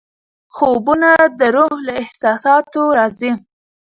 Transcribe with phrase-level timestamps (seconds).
[0.55, 3.31] خوبونه د روح له احساساتو راځي.